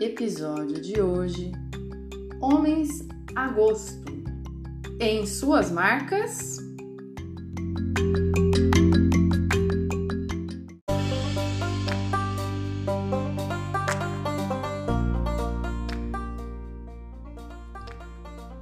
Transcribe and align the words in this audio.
episódio 0.00 0.80
de 0.80 1.00
hoje: 1.00 1.52
Homens 2.40 3.06
Agosto. 3.34 4.08
Em 5.00 5.26
suas 5.26 5.70
marcas. 5.70 6.58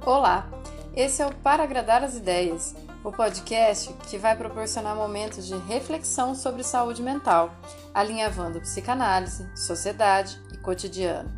Olá, 0.05 0.49
esse 0.95 1.21
é 1.21 1.25
o 1.25 1.33
Para 1.35 1.63
Agradar 1.63 2.03
as 2.03 2.15
Ideias, 2.15 2.75
o 3.03 3.11
podcast 3.11 3.93
que 4.09 4.17
vai 4.17 4.35
proporcionar 4.35 4.95
momentos 4.95 5.45
de 5.45 5.55
reflexão 5.55 6.35
sobre 6.35 6.63
saúde 6.63 7.01
mental, 7.01 7.53
alinhavando 7.93 8.61
psicanálise, 8.61 9.49
sociedade 9.55 10.41
e 10.53 10.57
cotidiano. 10.57 11.31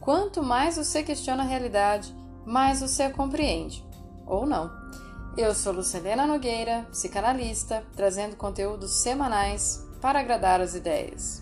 Quanto 0.00 0.42
mais 0.42 0.76
você 0.76 1.02
questiona 1.02 1.42
a 1.42 1.46
realidade, 1.46 2.14
mais 2.44 2.80
você 2.80 3.04
a 3.04 3.10
compreende. 3.10 3.84
Ou 4.26 4.46
não. 4.46 4.70
Eu 5.36 5.54
sou 5.54 5.72
Lucelena 5.72 6.26
Nogueira, 6.26 6.86
psicanalista, 6.90 7.84
trazendo 7.96 8.36
conteúdos 8.36 9.02
semanais 9.02 9.84
para 10.00 10.20
agradar 10.20 10.60
as 10.60 10.74
ideias. 10.74 11.40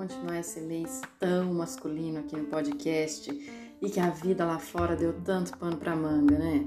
Continuar 0.00 0.38
esse 0.38 0.62
mês 0.62 1.02
tão 1.18 1.52
masculino 1.52 2.20
aqui 2.20 2.34
no 2.34 2.44
podcast 2.44 3.30
e 3.82 3.90
que 3.90 4.00
a 4.00 4.08
vida 4.08 4.46
lá 4.46 4.58
fora 4.58 4.96
deu 4.96 5.12
tanto 5.22 5.58
pano 5.58 5.76
pra 5.76 5.94
manga, 5.94 6.38
né? 6.38 6.64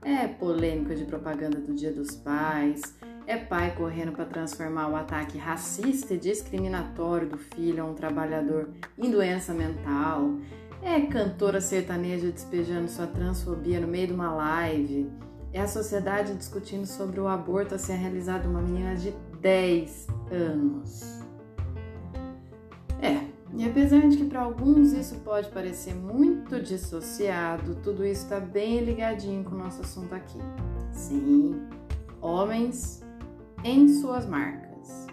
É 0.00 0.26
polêmica 0.26 0.94
de 0.94 1.04
propaganda 1.04 1.60
do 1.60 1.74
Dia 1.74 1.92
dos 1.92 2.16
Pais, 2.16 2.80
é 3.26 3.36
pai 3.36 3.74
correndo 3.76 4.12
para 4.12 4.24
transformar 4.24 4.88
o 4.88 4.96
ataque 4.96 5.36
racista 5.36 6.14
e 6.14 6.18
discriminatório 6.18 7.28
do 7.28 7.36
filho 7.36 7.82
a 7.82 7.86
um 7.86 7.92
trabalhador 7.92 8.70
em 8.96 9.10
doença 9.10 9.52
mental, 9.52 10.38
é 10.82 11.02
cantora 11.02 11.60
sertaneja 11.60 12.32
despejando 12.32 12.88
sua 12.88 13.06
transfobia 13.06 13.78
no 13.78 13.88
meio 13.88 14.06
de 14.06 14.14
uma 14.14 14.32
live, 14.32 15.06
é 15.52 15.60
a 15.60 15.68
sociedade 15.68 16.34
discutindo 16.34 16.86
sobre 16.86 17.20
o 17.20 17.28
aborto 17.28 17.74
a 17.74 17.78
ser 17.78 17.96
realizado 17.96 18.48
uma 18.48 18.62
menina 18.62 18.96
de 18.96 19.10
10 19.38 20.06
anos. 20.30 21.19
E 23.54 23.68
apesar 23.68 24.08
de 24.08 24.16
que 24.16 24.24
para 24.24 24.42
alguns 24.42 24.92
isso 24.92 25.16
pode 25.20 25.48
parecer 25.50 25.94
muito 25.94 26.60
dissociado, 26.60 27.74
tudo 27.82 28.04
isso 28.06 28.24
está 28.24 28.38
bem 28.38 28.80
ligadinho 28.80 29.42
com 29.44 29.54
o 29.54 29.58
nosso 29.58 29.80
assunto 29.80 30.14
aqui. 30.14 30.38
Sim, 30.92 31.60
homens 32.20 33.02
em 33.64 33.88
suas 33.88 34.26
marcas. 34.26 35.06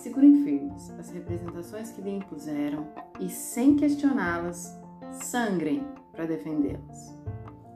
Segurem 0.00 0.42
firmes 0.42 0.90
as 0.98 1.10
representações 1.10 1.90
que 1.92 2.02
lhe 2.02 2.10
impuseram 2.10 2.88
e, 3.20 3.28
sem 3.28 3.76
questioná-las, 3.76 4.76
sangrem 5.12 5.86
para 6.10 6.26
defendê-las. 6.26 7.16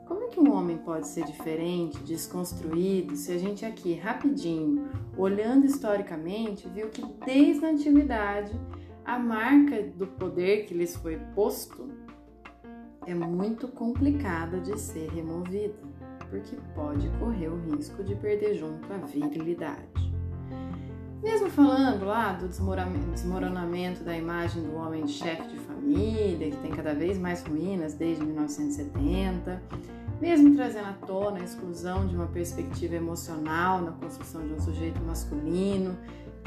Como 0.05 0.23
é 0.23 0.27
que 0.27 0.39
um 0.39 0.51
homem 0.51 0.77
pode 0.77 1.07
ser 1.07 1.25
diferente, 1.25 1.99
desconstruído, 1.99 3.15
se 3.15 3.31
a 3.31 3.37
gente 3.37 3.65
aqui, 3.65 3.93
rapidinho, 3.93 4.89
olhando 5.17 5.65
historicamente, 5.65 6.67
viu 6.67 6.89
que 6.89 7.03
desde 7.25 7.65
a 7.65 7.69
antiguidade 7.69 8.51
a 9.07 9.17
marca 9.17 9.81
do 9.83 10.05
poder 10.05 10.65
que 10.65 10.73
lhes 10.73 10.97
foi 10.97 11.17
posto 11.33 11.89
é 13.05 13.15
muito 13.15 13.69
complicada 13.69 14.59
de 14.59 14.77
ser 14.77 15.09
removida, 15.09 15.79
porque 16.29 16.57
pode 16.75 17.09
correr 17.17 17.47
o 17.47 17.55
risco 17.71 18.03
de 18.03 18.13
perder 18.15 18.55
junto 18.55 18.91
a 18.91 18.97
virilidade. 18.97 20.11
Mesmo 21.23 21.49
falando 21.49 22.05
lá 22.05 22.33
do 22.33 22.49
desmoronamento 22.49 24.03
da 24.03 24.15
imagem 24.15 24.61
do 24.63 24.75
homem 24.75 25.05
de 25.05 25.13
chefe 25.13 25.47
de 25.47 25.57
família, 25.57 26.51
que 26.51 26.57
tem 26.57 26.71
cada 26.71 26.93
vez 26.93 27.17
mais 27.17 27.41
ruínas 27.41 27.93
desde 27.93 28.25
1970, 28.25 29.63
mesmo 30.19 30.53
trazendo 30.53 30.89
à 30.89 30.93
tona 30.93 31.39
a 31.39 31.43
exclusão 31.43 32.05
de 32.05 32.13
uma 32.13 32.27
perspectiva 32.27 32.95
emocional 32.95 33.81
na 33.81 33.93
construção 33.93 34.45
de 34.45 34.53
um 34.53 34.59
sujeito 34.59 35.01
masculino, 35.01 35.97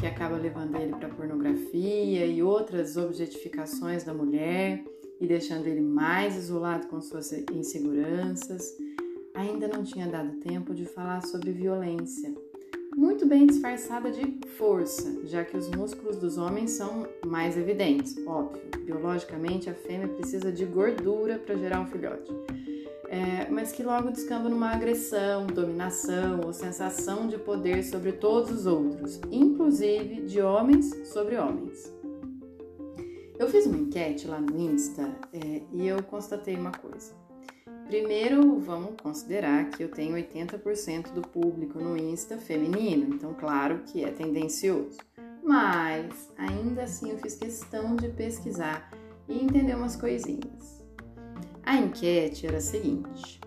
que 0.01 0.07
acaba 0.07 0.39
levando 0.39 0.77
ele 0.77 0.95
para 0.95 1.11
pornografia 1.11 2.25
e 2.25 2.43
outras 2.43 2.97
objetificações 2.97 4.03
da 4.03 4.15
mulher 4.15 4.83
e 5.21 5.27
deixando 5.27 5.67
ele 5.67 5.83
mais 5.83 6.37
isolado 6.37 6.87
com 6.87 7.03
suas 7.03 7.31
inseguranças, 7.53 8.75
ainda 9.35 9.69
não 9.69 9.85
tinha 9.85 10.09
dado 10.09 10.39
tempo 10.41 10.75
de 10.75 10.87
falar 10.87 11.21
sobre 11.27 11.53
violência, 11.53 12.35
muito 12.97 13.27
bem 13.27 13.47
disfarçada 13.47 14.11
de 14.11 14.39
força, 14.57 15.21
já 15.27 15.45
que 15.45 15.57
os 15.57 15.69
músculos 15.69 16.17
dos 16.17 16.39
homens 16.39 16.71
são 16.71 17.07
mais 17.27 17.59
evidentes, 17.59 18.17
óbvio. 18.27 18.63
Biologicamente, 18.83 19.69
a 19.69 19.75
fêmea 19.75 20.09
precisa 20.09 20.51
de 20.51 20.65
gordura 20.65 21.39
para 21.39 21.57
gerar 21.57 21.79
um 21.79 21.87
filhote 21.87 22.33
é, 23.11 23.51
mas 23.51 23.73
que 23.73 23.83
logo 23.83 24.13
descamba 24.13 24.49
numa 24.49 24.71
agressão, 24.71 25.45
dominação 25.49 26.43
ou 26.47 26.53
sensação 26.53 27.27
de 27.27 27.37
poder 27.37 27.83
sobre 27.83 28.13
todos 28.13 28.53
os 28.53 28.67
outros, 28.67 29.21
inclusive 29.33 30.23
de 30.23 30.41
homens 30.41 31.09
sobre 31.09 31.37
homens. 31.37 31.93
Eu 33.37 33.49
fiz 33.49 33.67
uma 33.67 33.79
enquete 33.79 34.29
lá 34.29 34.41
no 34.41 34.57
Insta 34.57 35.11
é, 35.33 35.63
e 35.73 35.89
eu 35.89 36.01
constatei 36.05 36.55
uma 36.55 36.71
coisa. 36.71 37.13
Primeiro, 37.89 38.61
vamos 38.61 38.93
considerar 39.03 39.69
que 39.71 39.83
eu 39.83 39.91
tenho 39.91 40.15
80% 40.15 41.13
do 41.13 41.23
público 41.23 41.81
no 41.81 41.97
Insta 41.97 42.39
feminino, 42.39 43.13
então, 43.13 43.35
claro 43.35 43.81
que 43.87 44.05
é 44.05 44.13
tendencioso. 44.13 44.99
Mas, 45.43 46.31
ainda 46.39 46.85
assim, 46.85 47.11
eu 47.11 47.19
fiz 47.19 47.35
questão 47.35 47.97
de 47.97 48.09
pesquisar 48.11 48.89
e 49.29 49.43
entender 49.43 49.75
umas 49.75 49.97
coisinhas. 49.97 50.80
A 51.71 51.77
enquete 51.77 52.49
era 52.49 52.57
a 52.57 52.61
seguinte: 52.61 53.41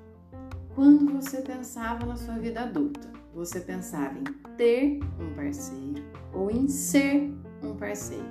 quando 0.74 1.12
você 1.12 1.42
pensava 1.42 2.06
na 2.06 2.16
sua 2.16 2.36
vida 2.36 2.62
adulta, 2.62 3.12
você 3.36 3.60
pensava 3.60 4.18
em 4.18 4.24
ter 4.56 5.02
um 5.20 5.34
parceiro 5.36 6.02
ou 6.32 6.50
em 6.50 6.70
ser 6.70 7.34
um 7.62 7.76
parceiro? 7.76 8.24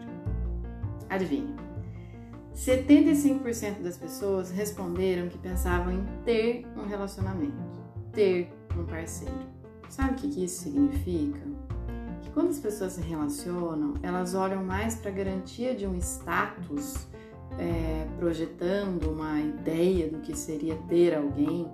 Adivinha? 1.11 1.55
75% 2.57 3.83
das 3.83 3.99
pessoas 3.99 4.51
responderam 4.51 5.29
que 5.29 5.37
pensavam 5.37 5.93
em 5.93 6.07
ter 6.25 6.67
um 6.75 6.87
relacionamento, 6.87 7.53
ter 8.13 8.51
um 8.75 8.87
parceiro. 8.87 9.47
Sabe 9.91 10.13
o 10.13 10.15
que 10.15 10.43
isso 10.43 10.63
significa? 10.63 11.43
Que 12.23 12.31
quando 12.31 12.49
as 12.49 12.59
pessoas 12.59 12.95
se 12.95 13.03
relacionam, 13.03 13.93
elas 14.03 14.35
olham 14.35 14.65
mais 14.65 14.95
para 14.95 15.11
a 15.11 15.15
garantia 15.15 15.75
de 15.75 15.87
um 15.87 15.99
status 15.99 17.12
é, 17.59 18.07
projetando 18.19 19.11
uma 19.11 19.41
ideia 19.41 20.09
do 20.09 20.19
que 20.19 20.37
seria 20.37 20.77
ter 20.89 21.15
alguém, 21.15 21.71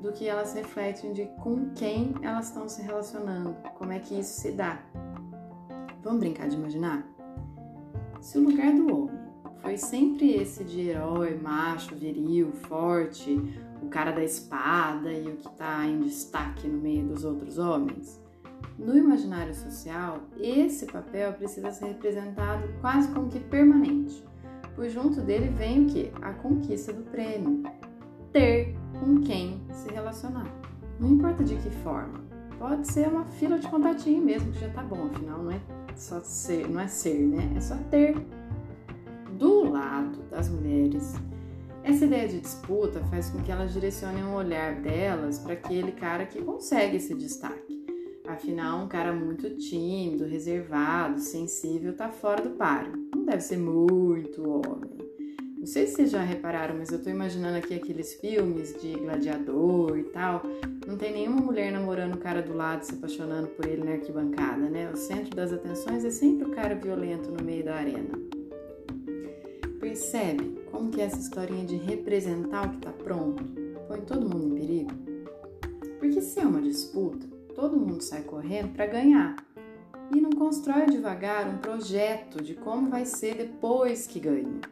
do 0.00 0.12
que 0.12 0.26
elas 0.26 0.54
refletem 0.54 1.12
de 1.12 1.26
com 1.42 1.70
quem 1.74 2.14
elas 2.22 2.48
estão 2.48 2.68
se 2.68 2.82
relacionando, 2.82 3.54
como 3.74 3.92
é 3.92 3.98
que 3.98 4.18
isso 4.18 4.40
se 4.40 4.52
dá. 4.52 4.80
Vamos 6.02 6.20
brincar 6.20 6.48
de 6.48 6.56
imaginar? 6.56 7.06
Se 8.20 8.38
o 8.38 8.42
lugar 8.42 8.72
do 8.72 8.94
homem 8.94 9.20
foi 9.60 9.76
sempre 9.76 10.32
esse 10.34 10.64
de 10.64 10.88
herói, 10.88 11.38
macho, 11.38 11.94
viril, 11.94 12.52
forte, 12.52 13.38
o 13.82 13.88
cara 13.88 14.10
da 14.10 14.24
espada 14.24 15.12
e 15.12 15.28
o 15.28 15.36
que 15.36 15.48
está 15.48 15.86
em 15.86 16.00
destaque 16.00 16.66
no 16.66 16.78
meio 16.78 17.06
dos 17.06 17.24
outros 17.24 17.58
homens, 17.58 18.20
no 18.78 18.96
imaginário 18.96 19.54
social, 19.54 20.20
esse 20.38 20.86
papel 20.86 21.34
precisa 21.34 21.70
ser 21.70 21.86
representado 21.86 22.66
quase 22.80 23.08
como 23.08 23.28
que 23.28 23.38
permanente 23.38 24.29
pois 24.80 24.94
junto 24.94 25.20
dele 25.20 25.48
vem 25.48 25.84
o 25.84 25.86
que? 25.88 26.10
A 26.22 26.32
conquista 26.32 26.90
do 26.90 27.02
prêmio. 27.02 27.62
Ter 28.32 28.74
com 28.98 29.20
quem 29.20 29.60
se 29.70 29.92
relacionar. 29.92 30.50
Não 30.98 31.10
importa 31.10 31.44
de 31.44 31.54
que 31.56 31.68
forma. 31.68 32.18
Pode 32.58 32.90
ser 32.90 33.06
uma 33.08 33.26
fila 33.26 33.58
de 33.58 33.68
contatinho 33.68 34.24
mesmo, 34.24 34.50
que 34.50 34.58
já 34.58 34.70
tá 34.70 34.82
bom, 34.82 35.04
afinal 35.04 35.42
não 35.42 35.50
é 35.50 35.60
só 35.94 36.18
ser, 36.20 36.66
não 36.66 36.80
é 36.80 36.88
ser, 36.88 37.18
né? 37.26 37.52
É 37.54 37.60
só 37.60 37.76
ter. 37.90 38.16
Do 39.32 39.70
lado 39.70 40.22
das 40.30 40.48
mulheres, 40.48 41.14
essa 41.84 42.06
ideia 42.06 42.26
de 42.26 42.40
disputa 42.40 43.00
faz 43.10 43.28
com 43.28 43.42
que 43.42 43.52
elas 43.52 43.74
direcionem 43.74 44.24
o 44.24 44.32
olhar 44.32 44.76
delas 44.76 45.38
para 45.38 45.52
aquele 45.52 45.92
cara 45.92 46.24
que 46.24 46.40
consegue 46.40 46.96
esse 46.96 47.14
destaque. 47.14 47.69
Afinal, 48.32 48.84
um 48.84 48.88
cara 48.88 49.12
muito 49.12 49.50
tímido, 49.56 50.24
reservado, 50.24 51.20
sensível, 51.20 51.94
tá 51.94 52.08
fora 52.08 52.42
do 52.42 52.50
páreo 52.50 53.10
deve 53.30 53.42
ser 53.42 53.58
muito 53.58 54.42
homem. 54.42 54.90
Não 55.56 55.66
sei 55.66 55.86
se 55.86 55.94
vocês 55.94 56.10
já 56.10 56.22
repararam, 56.22 56.76
mas 56.76 56.90
eu 56.90 57.00
tô 57.00 57.10
imaginando 57.10 57.58
aqui 57.58 57.74
aqueles 57.74 58.14
filmes 58.14 58.74
de 58.80 58.94
gladiador 58.94 59.96
e 59.98 60.04
tal. 60.04 60.42
Não 60.86 60.96
tem 60.96 61.12
nenhuma 61.12 61.40
mulher 61.40 61.70
namorando 61.70 62.14
o 62.14 62.18
cara 62.18 62.42
do 62.42 62.54
lado, 62.54 62.82
se 62.82 62.94
apaixonando 62.94 63.46
por 63.48 63.66
ele 63.66 63.84
na 63.84 63.92
arquibancada, 63.92 64.68
né? 64.68 64.90
O 64.90 64.96
centro 64.96 65.36
das 65.36 65.52
atenções 65.52 66.04
é 66.04 66.10
sempre 66.10 66.48
o 66.48 66.50
cara 66.50 66.74
violento 66.74 67.30
no 67.30 67.44
meio 67.44 67.64
da 67.64 67.76
arena. 67.76 68.18
Percebe 69.78 70.58
como 70.70 70.90
que 70.90 71.00
essa 71.00 71.18
historinha 71.18 71.64
de 71.64 71.76
representar 71.76 72.66
o 72.66 72.70
que 72.70 72.78
tá 72.78 72.92
pronto 72.92 73.44
põe 73.86 74.00
todo 74.00 74.28
mundo 74.28 74.56
em 74.56 74.60
perigo? 74.60 74.90
Porque 75.98 76.20
se 76.20 76.40
é 76.40 76.46
uma 76.46 76.62
disputa, 76.62 77.26
todo 77.60 77.76
mundo 77.76 78.00
sai 78.00 78.22
correndo 78.22 78.72
para 78.72 78.86
ganhar 78.86 79.36
e 80.10 80.18
não 80.18 80.30
constrói 80.30 80.86
devagar 80.86 81.46
um 81.46 81.58
projeto 81.58 82.42
de 82.42 82.54
como 82.54 82.88
vai 82.88 83.04
ser 83.04 83.36
depois 83.36 84.06
que 84.06 84.18
ganha. 84.18 84.62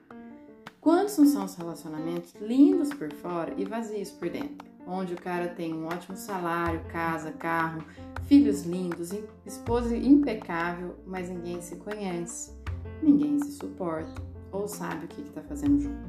Quantos 0.80 1.18
não 1.18 1.26
são 1.26 1.44
os 1.44 1.54
relacionamentos 1.54 2.34
lindos 2.40 2.88
por 2.88 3.12
fora 3.12 3.52
e 3.58 3.64
vazios 3.66 4.10
por 4.10 4.30
dentro? 4.30 4.66
Onde 4.86 5.12
o 5.12 5.20
cara 5.20 5.48
tem 5.48 5.74
um 5.74 5.86
ótimo 5.86 6.16
salário, 6.16 6.80
casa, 6.88 7.30
carro, 7.30 7.84
filhos 8.24 8.62
lindos, 8.62 9.10
esposa 9.44 9.94
impecável, 9.94 10.96
mas 11.06 11.28
ninguém 11.28 11.60
se 11.60 11.76
conhece, 11.76 12.54
ninguém 13.02 13.38
se 13.38 13.52
suporta 13.52 14.22
ou 14.50 14.66
sabe 14.66 15.04
o 15.04 15.08
que 15.08 15.20
está 15.20 15.42
fazendo 15.42 15.78
junto. 15.78 16.08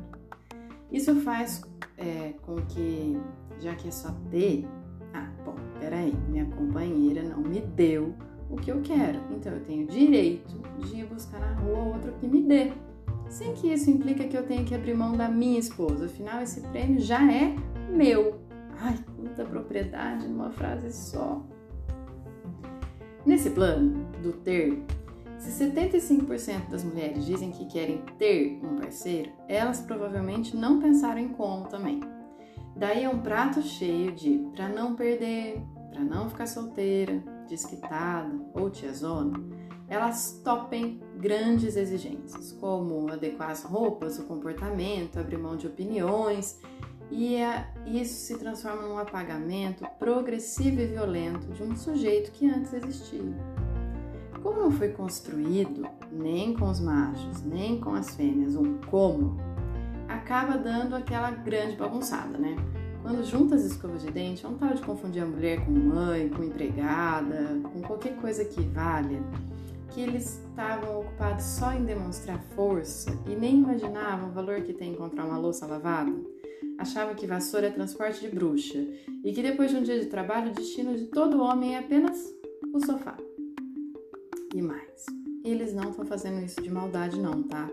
Isso 0.90 1.14
faz 1.18 1.62
é, 1.98 2.36
com 2.44 2.56
que, 2.68 3.20
já 3.60 3.76
que 3.76 3.90
é 3.90 3.92
só 3.92 4.16
ter, 4.32 4.66
peraí, 5.90 6.14
minha 6.28 6.46
companheira 6.46 7.24
não 7.24 7.40
me 7.40 7.60
deu 7.60 8.14
o 8.48 8.56
que 8.56 8.72
eu 8.72 8.80
quero, 8.82 9.20
então 9.32 9.52
eu 9.52 9.62
tenho 9.62 9.88
direito 9.88 10.62
de 10.78 10.98
ir 10.98 11.06
buscar 11.06 11.40
na 11.40 11.54
rua 11.54 11.96
outro 11.96 12.14
que 12.20 12.28
me 12.28 12.44
dê 12.44 12.72
sem 13.28 13.54
que 13.54 13.72
isso 13.72 13.90
implique 13.90 14.28
que 14.28 14.38
eu 14.38 14.46
tenha 14.46 14.64
que 14.64 14.74
abrir 14.74 14.96
mão 14.96 15.16
da 15.16 15.28
minha 15.30 15.60
esposa. 15.60 16.06
Afinal, 16.06 16.42
esse 16.42 16.62
prêmio 16.62 17.00
já 17.00 17.32
é 17.32 17.56
meu. 17.88 18.40
Ai, 18.82 18.96
quanta 19.16 19.46
propriedade 19.46 20.28
numa 20.28 20.50
frase 20.50 20.92
só. 20.92 21.44
Nesse 23.26 23.52
plano 23.52 24.08
do 24.24 24.34
ter, 24.34 24.84
se 25.38 25.64
75% 25.64 26.70
das 26.70 26.84
mulheres 26.84 27.24
dizem 27.24 27.52
que 27.52 27.66
querem 27.66 28.02
ter 28.18 28.60
um 28.64 28.78
parceiro, 28.78 29.32
elas 29.48 29.82
provavelmente 29.82 30.58
não 30.58 30.80
pensaram 30.80 31.20
em 31.20 31.30
como 31.30 31.68
também. 31.68 32.00
Daí 32.76 33.04
é 33.04 33.10
um 33.10 33.20
prato 33.20 33.62
cheio 33.62 34.12
de 34.12 34.40
para 34.56 34.70
não 34.70 34.96
perder, 34.96 35.62
para 35.90 36.04
não 36.04 36.30
ficar 36.30 36.48
solteira, 36.48 37.24
desquitada 37.48 38.40
ou 38.54 38.70
tiazona 38.70 39.60
elas 39.90 40.40
topem 40.44 41.02
grandes 41.18 41.76
exigências, 41.76 42.52
como 42.54 43.12
adequar 43.12 43.50
as 43.50 43.64
roupas, 43.64 44.20
o 44.20 44.24
comportamento, 44.26 45.20
abrir 45.20 45.38
mão 45.38 45.58
de 45.58 45.66
opiniões, 45.66 46.60
e 47.10 47.36
é, 47.38 47.68
isso 47.88 48.14
se 48.28 48.38
transforma 48.38 48.84
num 48.84 49.00
apagamento 49.00 49.84
progressivo 49.98 50.80
e 50.80 50.86
violento 50.86 51.48
de 51.48 51.64
um 51.64 51.76
sujeito 51.76 52.32
que 52.32 52.48
antes 52.48 52.72
existia. 52.72 53.36
Como 54.44 54.60
não 54.62 54.72
foi 54.72 54.90
construído, 54.90 55.88
nem 56.12 56.54
com 56.54 56.70
os 56.70 56.80
machos, 56.80 57.42
nem 57.42 57.80
com 57.80 57.94
as 57.94 58.16
fêmeas, 58.16 58.56
um 58.56 58.78
como, 58.82 59.38
acaba 60.08 60.56
dando 60.56 60.96
aquela 60.96 61.32
grande 61.32 61.76
bagunçada, 61.76 62.38
né? 62.38 62.56
Quando 63.02 63.24
junta 63.24 63.56
as 63.56 63.64
escovas 63.64 64.02
de 64.02 64.12
dente, 64.12 64.46
é 64.46 64.50
um 64.50 64.58
tal 64.58 64.74
de 64.74 64.82
confundir 64.82 65.24
a 65.24 65.26
mulher 65.26 65.66
com 65.66 65.72
mãe, 65.72 66.30
com 66.30 66.44
empregada, 66.44 67.60
com 67.64 67.82
qualquer 67.82 68.16
coisa 68.18 68.44
que 68.46 68.62
valha 68.62 69.22
que 69.92 70.02
eles 70.02 70.40
estavam 70.50 71.02
ocupados 71.02 71.44
só 71.44 71.74
em 71.74 71.84
demonstrar 71.84 72.40
força 72.56 73.12
e 73.28 73.36
nem 73.36 73.56
imaginavam 73.56 74.30
o 74.30 74.32
valor 74.32 74.62
que 74.62 74.74
tem 74.74 74.92
encontrar 74.92 75.26
uma 75.26 75.38
louça 75.38 75.66
lavada? 75.66 76.14
Achavam 76.78 77.16
que 77.16 77.28
vassoura 77.28 77.68
é 77.68 77.72
transporte 77.72 78.22
de 78.22 78.30
bruxa 78.30 78.78
e 79.24 79.34
que 79.34 79.42
depois 79.42 79.72
de 79.72 79.78
um 79.78 79.84
dia 79.84 80.00
de 80.00 80.06
trabalho 80.06 80.52
o 80.52 80.54
destino 80.54 80.96
de 80.96 81.06
todo 81.06 81.42
homem 81.42 81.76
é 81.76 81.80
apenas 81.80 82.34
o 82.74 82.80
sofá. 82.86 83.18
E 84.54 84.62
mais, 84.62 85.06
eles 85.44 85.74
não 85.74 85.90
estão 85.90 86.06
fazendo 86.06 86.44
isso 86.44 86.62
de 86.62 86.72
maldade, 86.72 87.20
não, 87.20 87.44
tá? 87.44 87.70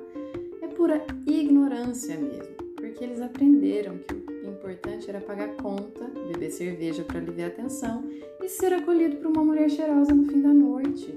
É 0.63 0.69
pura 0.69 1.07
ignorância 1.27 2.19
mesmo, 2.19 2.55
porque 2.77 3.05
eles 3.05 3.21
aprenderam 3.21 3.99
que 3.99 4.15
o 4.15 4.26
importante 4.67 5.09
era 5.09 5.21
pagar 5.21 5.55
conta, 5.57 6.11
beber 6.29 6.51
cerveja 6.51 7.05
para 7.05 7.19
aliviar 7.19 7.51
a 7.51 7.55
tensão 7.55 8.05
e 8.43 8.49
ser 8.49 8.73
acolhido 8.73 9.17
por 9.17 9.29
uma 9.29 9.45
mulher 9.45 9.71
cheirosa 9.71 10.13
no 10.13 10.25
fim 10.25 10.43
da 10.43 10.49
noite 10.49 11.17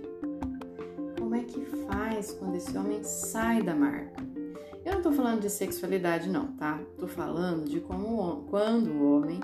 como 1.17 1.35
é 1.35 1.43
que 1.43 1.63
faz 1.87 2.31
quando 2.31 2.55
esse 2.55 2.75
homem 2.77 3.03
sai 3.03 3.61
da 3.61 3.75
marca. 3.75 4.23
Eu 4.85 4.95
não 4.95 5.01
tô 5.01 5.11
falando 5.11 5.41
de 5.41 5.49
sexualidade, 5.49 6.29
não, 6.29 6.47
tá? 6.53 6.79
Tô 6.97 7.07
falando 7.07 7.69
de 7.69 7.79
como 7.79 8.45
quando 8.49 8.89
o 8.89 9.15
homem 9.15 9.39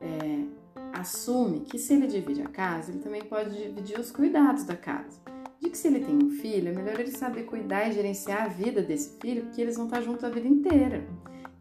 é, 0.00 0.44
assume 0.92 1.60
que 1.60 1.78
se 1.78 1.94
ele 1.94 2.06
divide 2.06 2.42
a 2.42 2.48
casa, 2.48 2.90
ele 2.90 3.00
também 3.00 3.22
pode 3.22 3.56
dividir 3.56 3.98
os 3.98 4.10
cuidados 4.10 4.64
da 4.64 4.76
casa. 4.76 5.20
De 5.58 5.70
que 5.70 5.78
se 5.78 5.88
ele 5.88 6.00
tem 6.00 6.16
um 6.16 6.28
filho, 6.28 6.68
é 6.68 6.72
melhor 6.72 6.98
ele 7.00 7.12
saber 7.12 7.44
cuidar 7.44 7.88
e 7.88 7.92
gerenciar 7.92 8.42
a 8.42 8.48
vida 8.48 8.82
desse 8.82 9.18
filho, 9.18 9.44
porque 9.44 9.60
eles 9.60 9.76
vão 9.76 9.86
estar 9.86 10.00
juntos 10.00 10.24
a 10.24 10.28
vida 10.28 10.48
inteira. 10.48 11.06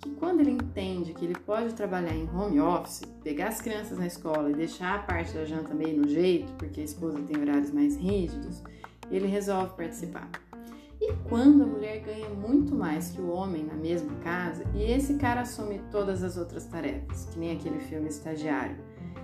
Que 0.02 0.10
quando 0.12 0.40
ele 0.40 0.52
entende 0.52 1.14
que 1.14 1.24
ele 1.24 1.36
pode 1.36 1.74
trabalhar 1.76 2.16
em 2.16 2.28
home 2.30 2.60
office, 2.60 3.02
pegar 3.24 3.50
as 3.50 3.62
crianças 3.62 4.00
na 4.00 4.08
escola 4.08 4.50
e 4.50 4.56
deixar 4.56 4.96
a 4.96 5.04
parte 5.04 5.34
da 5.34 5.46
janta 5.46 5.74
meio 5.74 6.02
no 6.02 6.08
jeito, 6.08 6.52
porque 6.54 6.82
a 6.82 6.84
esposa 6.84 7.22
tem 7.22 7.40
horários 7.40 7.72
mais 7.72 7.96
rígidos, 7.98 8.64
ele 9.12 9.28
resolve 9.28 9.76
participar. 9.76 10.30
E 11.00 11.14
quando 11.28 11.64
a 11.64 11.68
mulher 11.68 12.00
ganha 12.02 12.30
muito 12.30 12.76
mais 12.76 13.10
que 13.10 13.20
o 13.20 13.32
homem 13.32 13.64
na 13.64 13.74
mesma 13.74 14.14
casa 14.18 14.64
e 14.76 14.84
esse 14.84 15.16
cara 15.16 15.42
assume 15.42 15.82
todas 15.92 16.24
as 16.24 16.38
outras 16.38 16.66
tarefas, 16.66 17.26
que 17.26 17.40
nem 17.40 17.54
aquele 17.54 17.80
filme 17.80 18.08
Estagiário. 18.08 18.78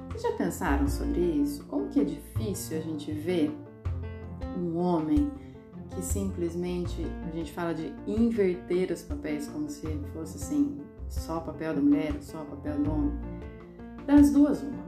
Vocês 0.10 0.24
já 0.24 0.32
pensaram 0.38 0.88
sobre 0.88 1.20
isso? 1.20 1.64
Como 1.66 1.90
que 1.90 2.00
é 2.00 2.04
difícil 2.04 2.78
a 2.78 2.82
gente 2.82 3.12
ver 3.12 3.56
um 4.58 4.78
homem 4.78 5.32
que 5.90 6.02
simplesmente 6.02 7.06
a 7.28 7.36
gente 7.36 7.52
fala 7.52 7.74
de 7.74 7.94
inverter 8.06 8.92
os 8.92 9.02
papéis 9.02 9.48
como 9.48 9.70
se 9.70 9.88
fosse 10.14 10.38
assim, 10.38 10.80
só 11.10 11.40
papel 11.40 11.76
da 11.76 11.82
mulher, 11.82 12.14
só 12.22 12.44
papel 12.44 12.80
do 12.80 12.92
homem. 12.92 13.14
Das 14.06 14.32
duas, 14.32 14.62
uma 14.62 14.88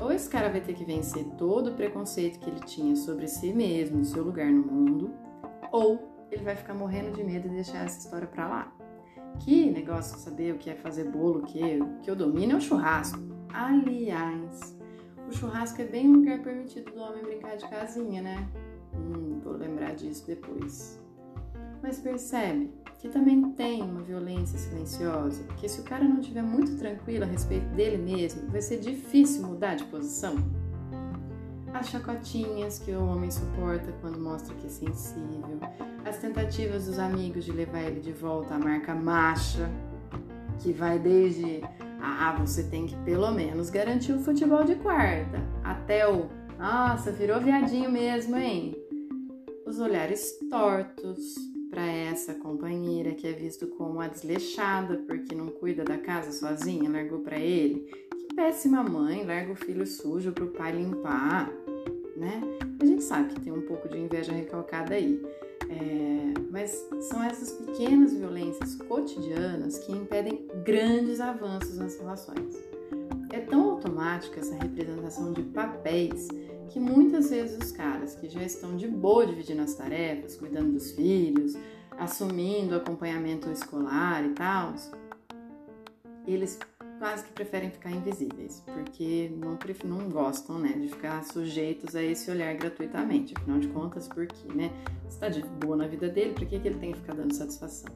ou 0.00 0.12
esse 0.12 0.28
cara 0.28 0.48
vai 0.48 0.60
ter 0.60 0.74
que 0.74 0.84
vencer 0.84 1.24
todo 1.36 1.70
o 1.70 1.74
preconceito 1.74 2.38
que 2.38 2.48
ele 2.48 2.60
tinha 2.60 2.94
sobre 2.94 3.26
si 3.26 3.52
mesmo 3.52 4.00
e 4.00 4.04
seu 4.04 4.22
lugar 4.22 4.50
no 4.50 4.62
mundo, 4.62 5.10
ou 5.72 6.26
ele 6.30 6.44
vai 6.44 6.54
ficar 6.54 6.74
morrendo 6.74 7.12
de 7.12 7.24
medo 7.24 7.48
de 7.48 7.56
deixar 7.56 7.84
essa 7.84 7.98
história 7.98 8.26
pra 8.26 8.48
lá. 8.48 8.72
Que 9.40 9.70
negócio 9.70 10.18
saber 10.18 10.54
o 10.54 10.58
que 10.58 10.70
é 10.70 10.74
fazer 10.74 11.04
bolo, 11.04 11.40
o 11.40 11.42
que, 11.42 11.80
o 11.80 11.98
que 12.00 12.10
eu 12.10 12.16
domino 12.16 12.52
é 12.52 12.56
o 12.56 12.60
churrasco. 12.60 13.18
Aliás, 13.52 14.76
o 15.28 15.32
churrasco 15.32 15.80
é 15.82 15.84
bem 15.84 16.08
um 16.08 16.16
lugar 16.16 16.40
permitido 16.42 16.92
do 16.92 17.00
homem 17.00 17.22
brincar 17.22 17.56
de 17.56 17.68
casinha, 17.68 18.22
né? 18.22 18.48
Hum, 18.94 19.40
vou 19.42 19.54
lembrar 19.54 19.94
disso 19.94 20.26
depois. 20.26 21.00
Mas 21.82 21.98
percebe, 21.98 22.72
que 22.98 23.08
também 23.08 23.52
tem 23.52 23.82
uma 23.82 24.02
violência 24.02 24.58
silenciosa, 24.58 25.44
que 25.56 25.68
se 25.68 25.80
o 25.80 25.84
cara 25.84 26.04
não 26.04 26.20
estiver 26.20 26.42
muito 26.42 26.76
tranquilo 26.76 27.24
a 27.24 27.26
respeito 27.26 27.66
dele 27.68 27.96
mesmo, 27.96 28.50
vai 28.50 28.60
ser 28.60 28.80
difícil 28.80 29.46
mudar 29.46 29.76
de 29.76 29.84
posição. 29.84 30.34
As 31.72 31.88
chacotinhas 31.88 32.78
que 32.78 32.90
o 32.90 33.06
homem 33.06 33.30
suporta 33.30 33.92
quando 34.00 34.18
mostra 34.18 34.54
que 34.56 34.66
é 34.66 34.70
sensível, 34.70 35.60
as 36.04 36.16
tentativas 36.16 36.86
dos 36.86 36.98
amigos 36.98 37.44
de 37.44 37.52
levar 37.52 37.82
ele 37.82 38.00
de 38.00 38.12
volta 38.12 38.54
à 38.54 38.58
marca 38.58 38.94
macha, 38.94 39.70
que 40.58 40.72
vai 40.72 40.98
desde 40.98 41.62
ah, 42.00 42.34
você 42.38 42.64
tem 42.64 42.86
que 42.86 42.96
pelo 43.04 43.30
menos 43.30 43.70
garantir 43.70 44.12
o 44.12 44.18
futebol 44.18 44.64
de 44.64 44.74
quarta, 44.76 45.40
até 45.62 46.08
o 46.08 46.28
nossa, 46.58 47.12
virou 47.12 47.40
viadinho 47.40 47.88
mesmo, 47.88 48.36
hein? 48.36 48.74
Os 49.68 49.78
olhares 49.80 50.38
tortos, 50.48 51.34
para 51.68 51.86
essa 51.86 52.32
companheira 52.32 53.12
que 53.12 53.26
é 53.26 53.32
visto 53.32 53.66
como 53.66 54.00
a 54.00 54.08
desleixada 54.08 54.96
porque 55.06 55.34
não 55.34 55.48
cuida 55.48 55.84
da 55.84 55.98
casa 55.98 56.32
sozinha, 56.32 56.88
largou 56.88 57.18
para 57.18 57.38
ele. 57.38 57.80
Que 58.10 58.34
péssima 58.34 58.82
mãe, 58.82 59.26
larga 59.26 59.52
o 59.52 59.54
filho 59.54 59.86
sujo 59.86 60.32
pro 60.32 60.46
pai 60.46 60.72
limpar, 60.72 61.52
né? 62.16 62.40
A 62.80 62.84
gente 62.86 63.02
sabe 63.02 63.34
que 63.34 63.40
tem 63.42 63.52
um 63.52 63.60
pouco 63.60 63.90
de 63.90 63.98
inveja 63.98 64.32
recalcada 64.32 64.94
aí. 64.94 65.22
É, 65.68 66.32
mas 66.50 66.88
são 67.02 67.22
essas 67.22 67.52
pequenas 67.52 68.14
violências 68.14 68.74
cotidianas 68.74 69.80
que 69.80 69.92
impedem 69.92 70.48
grandes 70.64 71.20
avanços 71.20 71.76
nas 71.76 71.94
relações. 71.98 72.56
É 73.30 73.40
tão 73.40 73.72
automática 73.72 74.40
essa 74.40 74.54
representação 74.54 75.30
de 75.34 75.42
papéis 75.42 76.26
que 76.68 76.78
muitas 76.78 77.30
vezes 77.30 77.58
os 77.58 77.72
caras 77.72 78.14
que 78.14 78.28
já 78.28 78.42
estão 78.42 78.76
de 78.76 78.86
boa 78.86 79.26
dividindo 79.26 79.62
as 79.62 79.74
tarefas, 79.74 80.36
cuidando 80.36 80.72
dos 80.72 80.92
filhos, 80.92 81.54
assumindo 81.98 82.74
acompanhamento 82.74 83.50
escolar 83.50 84.24
e 84.24 84.30
tal, 84.30 84.74
eles 86.26 86.58
quase 86.98 87.24
que 87.24 87.32
preferem 87.32 87.70
ficar 87.70 87.90
invisíveis, 87.90 88.62
porque 88.66 89.30
não, 89.36 89.56
não 89.84 90.10
gostam, 90.10 90.58
né, 90.58 90.72
de 90.72 90.88
ficar 90.88 91.24
sujeitos 91.24 91.94
a 91.94 92.02
esse 92.02 92.30
olhar 92.30 92.54
gratuitamente. 92.54 93.34
Afinal 93.36 93.58
de 93.60 93.68
contas, 93.68 94.08
por 94.08 94.26
quê, 94.26 94.52
né? 94.52 94.70
Está 95.08 95.28
de 95.28 95.42
boa 95.42 95.76
na 95.76 95.86
vida 95.86 96.08
dele, 96.08 96.34
por 96.34 96.46
que, 96.46 96.58
que 96.58 96.68
ele 96.68 96.78
tem 96.78 96.92
que 96.92 96.98
ficar 96.98 97.14
dando 97.14 97.32
satisfação? 97.32 97.90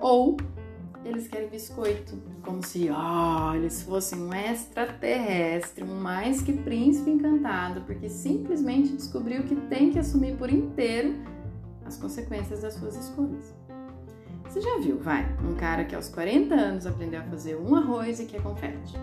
Ou 0.00 0.36
eles 1.04 1.28
querem 1.28 1.48
biscoito, 1.48 2.16
como 2.42 2.62
se 2.62 2.90
oh, 2.90 3.54
eles 3.54 3.82
fossem 3.82 4.20
um 4.20 4.32
extraterrestre, 4.32 5.82
um 5.82 6.00
mais 6.00 6.42
que 6.42 6.52
príncipe 6.52 7.10
encantado, 7.10 7.80
porque 7.82 8.08
simplesmente 8.08 8.92
descobriu 8.92 9.42
que 9.44 9.56
tem 9.56 9.90
que 9.90 9.98
assumir 9.98 10.36
por 10.36 10.50
inteiro 10.50 11.14
as 11.84 11.96
consequências 11.96 12.62
das 12.62 12.74
suas 12.74 12.96
escolhas. 12.96 13.54
Você 14.44 14.60
já 14.60 14.78
viu, 14.80 14.98
vai, 14.98 15.24
um 15.44 15.54
cara 15.54 15.84
que 15.84 15.94
aos 15.94 16.08
40 16.08 16.54
anos 16.54 16.86
aprendeu 16.86 17.20
a 17.20 17.24
fazer 17.24 17.56
um 17.56 17.74
arroz 17.74 18.20
e 18.20 18.26
quer 18.26 18.42
confete. 18.42 18.94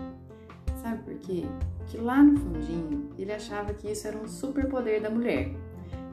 Sabe 0.82 1.02
por 1.02 1.14
quê? 1.14 1.46
Que 1.86 1.96
lá 1.96 2.22
no 2.22 2.38
fundinho 2.38 3.10
ele 3.18 3.32
achava 3.32 3.72
que 3.74 3.90
isso 3.90 4.06
era 4.06 4.16
um 4.16 4.28
superpoder 4.28 5.02
da 5.02 5.10
mulher. 5.10 5.50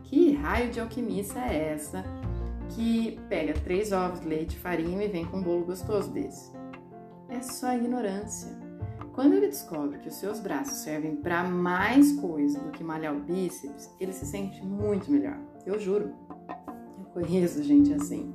Que 0.04 0.34
raio 0.34 0.72
de 0.72 0.80
alquimista 0.80 1.40
é 1.40 1.74
essa 1.74 2.04
que 2.70 3.20
pega 3.30 3.54
três 3.54 3.92
ovos, 3.92 4.22
leite, 4.22 4.58
farinha 4.58 5.04
e 5.04 5.08
vem 5.08 5.26
com 5.26 5.38
um 5.38 5.44
bolo 5.44 5.66
gostoso 5.66 6.12
desse? 6.12 6.52
É 7.30 7.42
só 7.42 7.74
ignorância. 7.74 8.58
Quando 9.14 9.34
ele 9.34 9.48
descobre 9.48 10.00
que 10.00 10.10
os 10.10 10.16
seus 10.16 10.40
braços 10.40 10.80
servem 10.80 11.16
para 11.16 11.44
mais 11.44 12.20
coisa 12.20 12.60
do 12.60 12.72
que 12.72 12.84
malhar 12.84 13.16
o 13.16 13.22
bíceps, 13.22 13.90
ele 14.00 14.12
se 14.12 14.26
sente 14.26 14.62
muito 14.64 15.10
melhor. 15.10 15.40
Eu 15.66 15.80
juro. 15.80 16.14
Eu 16.98 17.06
conheço 17.14 17.64
gente 17.64 17.94
assim. 17.94 18.34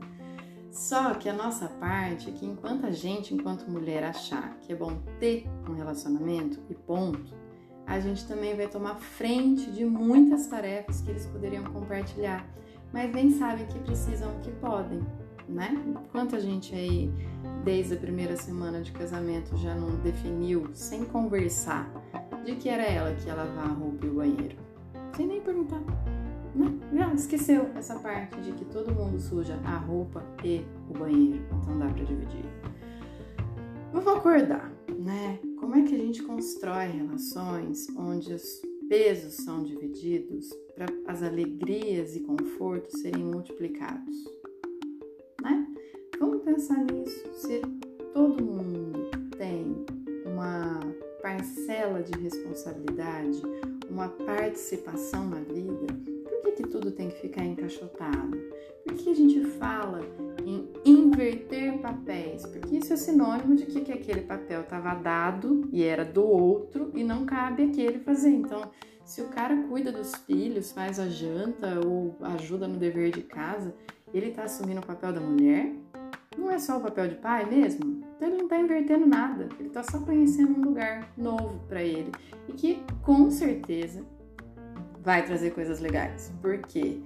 Só 0.70 1.14
que 1.14 1.28
a 1.28 1.34
nossa 1.34 1.68
parte 1.68 2.30
é 2.30 2.32
que 2.32 2.46
enquanto 2.46 2.86
a 2.86 2.90
gente, 2.90 3.34
enquanto 3.34 3.70
mulher, 3.70 4.04
achar 4.04 4.56
que 4.60 4.72
é 4.72 4.76
bom 4.76 4.98
ter 5.18 5.46
um 5.68 5.74
relacionamento 5.74 6.60
e 6.70 6.74
ponto, 6.74 7.34
a 7.86 7.98
gente 7.98 8.26
também 8.26 8.56
vai 8.56 8.68
tomar 8.68 8.94
frente 8.94 9.70
de 9.70 9.84
muitas 9.84 10.46
tarefas 10.46 11.00
que 11.00 11.10
eles 11.10 11.26
poderiam 11.26 11.64
compartilhar, 11.64 12.48
mas 12.92 13.12
nem 13.12 13.30
sabem 13.30 13.66
que 13.66 13.78
precisam, 13.80 14.32
que 14.42 14.50
podem, 14.52 15.00
né? 15.48 15.76
Quanto 16.10 16.36
a 16.36 16.40
gente 16.40 16.74
aí, 16.74 17.12
desde 17.64 17.94
a 17.94 17.96
primeira 17.96 18.36
semana 18.36 18.80
de 18.80 18.92
casamento, 18.92 19.56
já 19.56 19.74
não 19.74 19.96
definiu, 19.96 20.68
sem 20.72 21.04
conversar, 21.04 21.90
de 22.44 22.54
que 22.56 22.68
era 22.68 22.82
ela 22.82 23.14
que 23.14 23.26
ia 23.26 23.34
lavar 23.34 23.66
a 23.66 23.72
roupa 23.72 24.06
e 24.06 24.08
o 24.08 24.14
banheiro, 24.14 24.56
sem 25.16 25.26
nem 25.26 25.40
perguntar. 25.40 25.80
Né? 26.54 26.78
Já 26.92 27.14
esqueceu 27.14 27.70
essa 27.76 27.98
parte 27.98 28.40
de 28.40 28.52
que 28.52 28.64
todo 28.64 28.94
mundo 28.94 29.20
suja 29.20 29.58
a 29.64 29.76
roupa 29.76 30.24
e 30.44 30.64
o 30.88 30.98
banheiro, 30.98 31.44
então 31.62 31.78
dá 31.78 31.86
para 31.86 32.04
dividir. 32.04 32.44
Vamos 33.92 34.06
acordar, 34.06 34.72
né? 34.98 35.38
Como 35.58 35.74
é 35.74 35.82
que 35.82 35.94
a 35.94 35.98
gente 35.98 36.22
constrói 36.22 36.86
relações 36.86 37.88
onde 37.96 38.32
os 38.32 38.62
pesos 38.90 39.34
são 39.34 39.62
divididos 39.62 40.52
para 40.74 40.86
as 41.06 41.22
alegrias 41.22 42.16
e 42.16 42.20
confortos 42.20 43.00
serem 43.00 43.22
multiplicados? 43.22 44.16
Né? 45.40 45.64
Vamos 46.18 46.42
pensar 46.42 46.84
nisso. 46.84 47.24
Se 47.34 47.60
todo 48.12 48.44
mundo 48.44 49.08
tem 49.38 49.76
uma 50.26 50.80
parcela 51.22 52.02
de 52.02 52.18
responsabilidade, 52.20 53.40
uma 53.88 54.08
participação 54.08 55.28
na 55.28 55.38
vida, 55.38 55.86
por 56.24 56.42
que, 56.42 56.52
que 56.62 56.68
tudo 56.68 56.90
tem 56.90 57.10
que 57.10 57.20
ficar 57.20 57.44
encaixotado? 57.44 58.36
Por 58.84 58.94
que 58.94 59.10
a 59.10 59.14
gente 59.14 59.44
fala 59.50 60.00
em 60.44 60.68
inverter 60.84 61.78
papéis? 61.78 62.44
Porque 62.46 62.76
isso 62.76 62.92
é 62.92 62.96
sinônimo 62.96 63.54
de 63.54 63.66
que, 63.66 63.80
que 63.80 63.92
aquele 63.92 64.22
papel 64.22 64.62
estava 64.62 64.94
dado 64.94 65.68
e 65.72 65.82
era 65.82 66.04
do 66.04 66.24
outro 66.24 66.90
e 66.94 67.04
não 67.04 67.24
cabe 67.24 67.64
aquele 67.64 67.98
fazer. 67.98 68.30
Então, 68.30 68.70
se 69.04 69.20
o 69.20 69.28
cara 69.28 69.56
cuida 69.68 69.90
dos 69.90 70.14
filhos, 70.26 70.72
faz 70.72 71.00
a 71.00 71.08
janta 71.08 71.80
ou 71.84 72.16
ajuda 72.20 72.68
no 72.68 72.76
dever 72.76 73.10
de 73.10 73.22
casa, 73.22 73.74
ele 74.12 74.28
está 74.28 74.44
assumindo 74.44 74.80
o 74.80 74.86
papel 74.86 75.12
da 75.12 75.20
mulher? 75.20 75.72
Não 76.38 76.50
é 76.50 76.58
só 76.58 76.78
o 76.78 76.80
papel 76.80 77.08
de 77.08 77.16
pai 77.16 77.44
mesmo? 77.44 78.04
Então 78.16 78.28
ele 78.28 78.36
não 78.36 78.44
está 78.44 78.58
invertendo 78.58 79.06
nada, 79.06 79.48
ele 79.58 79.68
está 79.68 79.82
só 79.82 79.98
conhecendo 79.98 80.58
um 80.58 80.62
lugar 80.62 81.12
novo 81.16 81.58
para 81.68 81.82
ele 81.82 82.12
e 82.48 82.52
que 82.52 82.82
com 83.02 83.30
certeza 83.30 84.04
vai 85.02 85.24
trazer 85.24 85.50
coisas 85.52 85.80
legais, 85.80 86.32
porque 86.40 87.00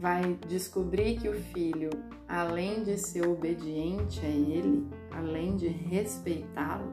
vai 0.00 0.38
descobrir 0.48 1.18
que 1.18 1.28
o 1.28 1.34
filho, 1.34 1.90
além 2.26 2.82
de 2.82 2.96
ser 2.96 3.28
obediente 3.28 4.24
a 4.24 4.28
ele, 4.28 4.88
além 5.10 5.56
de 5.56 5.68
respeitá-lo, 5.68 6.90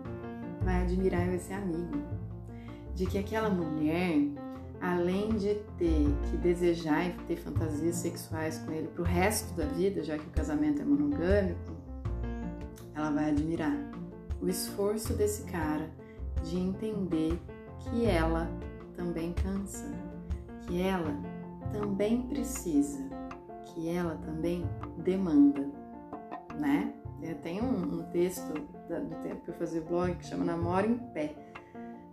vai 0.62 0.82
admirar 0.82 1.34
e 1.34 1.40
ser 1.40 1.54
amigo. 1.54 1.98
De 2.94 3.06
que 3.06 3.18
aquela 3.18 3.50
mulher, 3.50 4.20
além 4.82 5.30
de 5.30 5.56
ter 5.78 6.06
que 6.30 6.38
desejar 6.38 7.08
e 7.08 7.14
ter 7.28 7.38
fantasias 7.38 7.96
sexuais 7.96 8.60
com 8.60 8.72
ele 8.72 8.90
pro 8.90 9.04
resto 9.04 9.56
da 9.56 9.66
vida, 9.66 10.04
já 10.04 10.18
que 10.18 10.28
o 10.28 10.32
casamento 10.32 10.82
é 10.82 10.86
monogâmico, 10.86 11.78
ela 12.94 13.12
vai 13.12 13.30
admirar 13.30 13.78
o 14.42 14.50
esforço 14.50 15.14
desse 15.14 15.44
cara 15.44 15.90
de 16.44 16.58
entender 16.58 17.40
que 17.80 18.06
ela 18.06 18.50
também 18.98 19.32
cansa, 19.34 19.90
que 20.64 20.82
ela 20.82 21.16
também 21.72 22.24
precisa, 22.24 23.08
que 23.66 23.90
ela 23.90 24.16
também 24.18 24.70
demanda, 24.98 25.70
né? 26.60 26.94
Eu 27.22 27.36
tenho 27.36 27.64
um, 27.64 28.00
um 28.00 28.04
texto 28.12 28.54
do 28.54 29.16
tempo 29.24 29.42
que 29.44 29.50
eu 29.50 29.56
fazia 29.56 29.82
blog 29.82 30.16
que 30.16 30.26
chama 30.26 30.46
Namoro 30.46 30.88
em 30.88 30.98
Pé. 31.14 31.36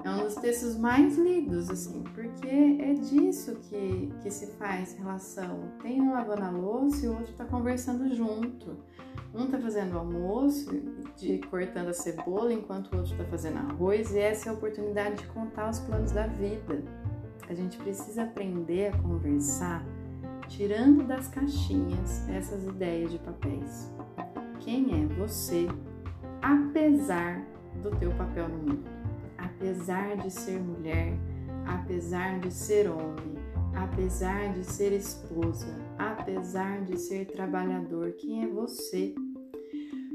É 0.03 0.11
um 0.11 0.25
dos 0.25 0.35
textos 0.35 0.77
mais 0.77 1.17
lidos, 1.17 1.71
assim, 1.71 2.03
porque 2.15 2.47
é 2.47 2.93
disso 2.93 3.57
que, 3.57 4.13
que 4.23 4.31
se 4.31 4.49
faz 4.59 4.95
relação. 4.99 5.73
Tem 5.83 6.01
um 6.01 6.13
lavando 6.13 6.43
a 6.43 6.51
louça 6.51 7.07
e 7.07 7.09
o 7.09 7.17
outro 7.17 7.33
tá 7.33 7.45
conversando 7.47 8.15
junto. 8.15 8.77
Um 9.35 9.51
tá 9.51 9.59
fazendo 9.59 9.99
almoço, 9.99 10.71
de 11.17 11.39
cortando 11.51 11.89
a 11.89 11.95
cebola, 11.95 12.53
enquanto 12.53 12.93
o 12.93 12.99
outro 12.99 13.17
tá 13.17 13.25
fazendo 13.25 13.59
arroz, 13.59 14.13
e 14.13 14.19
essa 14.19 14.49
é 14.49 14.53
a 14.53 14.55
oportunidade 14.55 15.23
de 15.23 15.27
contar 15.29 15.71
os 15.71 15.81
planos 15.81 16.13
da 16.13 16.27
vida 16.27 16.85
a 17.49 17.55
gente 17.55 17.77
precisa 17.79 18.25
aprender 18.25 18.89
a 18.89 18.99
conversar 18.99 19.85
tirando 20.49 21.07
das 21.07 21.29
caixinhas 21.29 22.29
essas 22.29 22.65
ideias 22.65 23.11
de 23.11 23.19
papéis. 23.19 23.93
Quem 24.61 25.03
é 25.03 25.07
você, 25.07 25.67
apesar 26.41 27.45
do 27.83 27.91
teu 27.97 28.11
papel 28.13 28.49
no 28.49 28.59
mundo? 28.59 28.85
Apesar 29.37 30.17
de 30.17 30.31
ser 30.31 30.61
mulher, 30.61 31.19
apesar 31.67 32.39
de 32.41 32.53
ser 32.53 32.89
homem, 32.89 33.35
apesar 33.75 34.53
de 34.53 34.65
ser 34.65 34.93
esposa, 34.93 35.75
apesar 35.99 36.83
de 36.85 36.99
ser 36.99 37.27
trabalhador, 37.27 38.13
quem 38.13 38.45
é 38.45 38.47
você? 38.47 39.15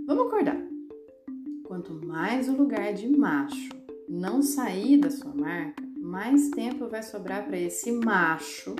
Vamos 0.08 0.28
acordar. 0.28 0.58
Quanto 1.66 1.94
mais 2.06 2.50
o 2.50 2.56
lugar 2.56 2.94
de 2.94 3.08
macho 3.08 3.70
não 4.08 4.42
sair 4.42 4.98
da 4.98 5.12
sua 5.12 5.34
marca, 5.36 5.79
mais 6.10 6.50
tempo 6.50 6.88
vai 6.88 7.04
sobrar 7.04 7.46
para 7.46 7.58
esse 7.58 7.92
macho 7.92 8.76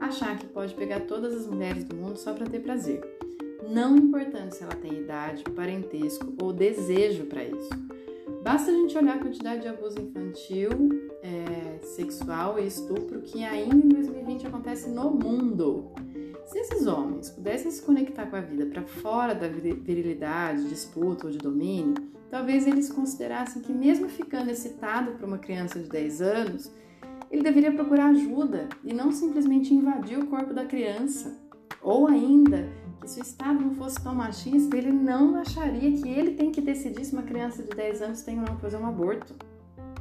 achar 0.00 0.38
que 0.38 0.46
pode 0.46 0.74
pegar 0.74 1.00
todas 1.00 1.34
as 1.34 1.44
mulheres 1.44 1.82
do 1.82 1.96
mundo 1.96 2.16
só 2.16 2.32
para 2.32 2.46
ter 2.46 2.60
prazer. 2.60 3.00
Não 3.68 3.96
importando 3.96 4.54
se 4.54 4.62
ela 4.62 4.76
tem 4.76 4.92
idade, 4.92 5.42
parentesco 5.56 6.32
ou 6.40 6.52
desejo 6.52 7.24
para 7.24 7.42
isso. 7.42 7.68
Basta 8.44 8.70
a 8.70 8.74
gente 8.74 8.96
olhar 8.96 9.16
a 9.16 9.18
quantidade 9.18 9.62
de 9.62 9.68
abuso 9.68 10.00
infantil, 10.00 10.70
é, 11.20 11.84
sexual 11.84 12.60
e 12.60 12.68
estupro 12.68 13.22
que 13.22 13.42
ainda 13.44 13.74
em 13.74 13.88
2020 13.88 14.46
acontece 14.46 14.88
no 14.88 15.10
mundo. 15.10 15.90
Se 16.48 16.58
esses 16.58 16.86
homens 16.86 17.28
pudessem 17.28 17.70
se 17.70 17.82
conectar 17.82 18.24
com 18.24 18.36
a 18.36 18.40
vida 18.40 18.64
para 18.64 18.82
fora 18.82 19.34
da 19.34 19.46
virilidade, 19.46 20.66
disputa 20.66 21.26
ou 21.26 21.30
de 21.30 21.36
domínio, 21.36 21.94
talvez 22.30 22.66
eles 22.66 22.90
considerassem 22.90 23.60
que, 23.60 23.70
mesmo 23.70 24.08
ficando 24.08 24.50
excitado 24.50 25.12
por 25.12 25.28
uma 25.28 25.36
criança 25.36 25.78
de 25.78 25.90
10 25.90 26.22
anos, 26.22 26.72
ele 27.30 27.42
deveria 27.42 27.70
procurar 27.70 28.06
ajuda 28.06 28.66
e 28.82 28.94
não 28.94 29.12
simplesmente 29.12 29.74
invadir 29.74 30.18
o 30.18 30.26
corpo 30.26 30.54
da 30.54 30.64
criança. 30.64 31.38
Ou 31.82 32.08
ainda, 32.08 32.66
que 32.98 33.10
se 33.10 33.20
o 33.20 33.22
Estado 33.22 33.60
não 33.60 33.74
fosse 33.74 34.02
tão 34.02 34.14
machista, 34.14 34.74
ele 34.74 34.90
não 34.90 35.36
acharia 35.36 35.92
que 36.00 36.08
ele 36.08 36.30
tem 36.30 36.50
que 36.50 36.62
decidir 36.62 37.04
se 37.04 37.12
uma 37.12 37.24
criança 37.24 37.62
de 37.62 37.76
10 37.76 38.00
anos 38.00 38.22
tem 38.22 38.38
ou 38.38 38.46
não 38.46 38.56
que 38.56 38.62
fazer 38.62 38.78
um 38.78 38.86
aborto. 38.86 39.34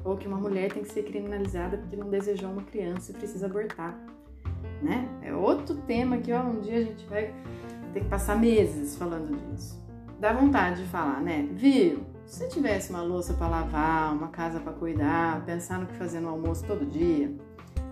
Ou 0.05 0.15
que 0.15 0.25
uma 0.25 0.37
mulher 0.37 0.71
tem 0.71 0.83
que 0.83 0.93
ser 0.93 1.03
criminalizada 1.03 1.77
porque 1.77 1.97
não 1.97 2.09
desejou 2.09 2.49
uma 2.49 2.63
criança 2.63 3.11
e 3.11 3.15
precisa 3.15 3.47
abortar 3.47 4.16
né? 4.81 5.07
É 5.21 5.33
outro 5.33 5.75
tema 5.75 6.17
que 6.17 6.31
ó, 6.31 6.41
um 6.41 6.59
dia 6.59 6.77
a 6.77 6.83
gente 6.83 7.05
vai 7.07 7.33
ter 7.93 8.01
que 8.01 8.07
passar 8.07 8.37
meses 8.37 8.95
falando 8.95 9.35
disso. 9.35 9.81
Dá 10.19 10.33
vontade 10.33 10.83
de 10.83 10.89
falar, 10.89 11.21
né? 11.21 11.47
Viu? 11.51 12.03
Se 12.25 12.39
você 12.39 12.47
tivesse 12.47 12.89
uma 12.89 13.01
louça 13.01 13.33
para 13.33 13.47
lavar, 13.47 14.13
uma 14.13 14.27
casa 14.27 14.59
para 14.59 14.73
cuidar, 14.73 15.45
pensar 15.45 15.79
no 15.79 15.85
que 15.85 15.93
fazer 15.93 16.19
no 16.19 16.29
almoço 16.29 16.65
todo 16.65 16.85
dia, 16.85 17.33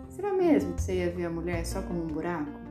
será 0.09 0.33
mesmo 0.33 0.73
que 0.73 0.81
você 0.81 0.95
ia 0.95 1.11
ver 1.11 1.25
a 1.25 1.29
mulher 1.29 1.65
só 1.65 1.81
como 1.81 2.03
um 2.03 2.07
buraco? 2.07 2.65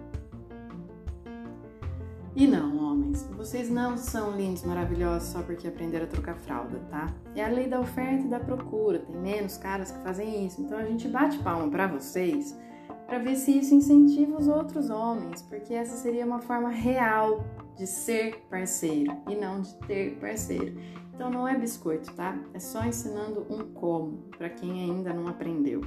E 2.37 2.49
não, 2.49 2.77
homens, 2.79 3.27
vocês 3.37 3.71
não 3.71 3.97
são 3.97 4.37
lindos, 4.37 4.65
maravilhosos 4.65 5.29
só 5.29 5.41
porque 5.41 5.69
aprenderam 5.69 6.05
a 6.05 6.09
trocar 6.09 6.35
fralda, 6.35 6.81
tá? 6.91 7.15
É 7.35 7.45
a 7.45 7.49
lei 7.49 7.69
da 7.69 7.79
oferta 7.79 8.27
e 8.27 8.29
da 8.29 8.41
procura, 8.41 8.99
tem 8.99 9.17
menos 9.17 9.57
caras 9.57 9.93
que 9.93 10.01
fazem 10.01 10.45
isso. 10.45 10.61
Então 10.61 10.77
a 10.77 10.85
gente 10.85 11.07
bate 11.07 11.39
palma 11.39 11.71
para 11.71 11.87
vocês 11.87 12.59
para 13.07 13.19
ver 13.19 13.37
se 13.37 13.59
isso 13.59 13.75
incentiva 13.75 14.37
os 14.37 14.49
outros 14.49 14.91
homens, 14.91 15.43
porque 15.43 15.75
essa 15.75 15.97
seria 15.97 16.25
uma 16.25 16.41
forma 16.41 16.71
real 16.71 17.45
de 17.77 17.87
ser 17.87 18.47
parceiro 18.51 19.17
e 19.29 19.35
não 19.35 19.61
de 19.61 19.75
ter 19.87 20.17
parceiro. 20.19 20.79
Então 21.15 21.31
não 21.31 21.47
é 21.47 21.57
biscoito, 21.57 22.13
tá? 22.15 22.37
É 22.53 22.59
só 22.59 22.85
ensinando 22.85 23.47
um 23.49 23.73
como 23.73 24.19
para 24.37 24.49
quem 24.49 24.83
ainda 24.83 25.13
não 25.13 25.29
aprendeu. 25.29 25.83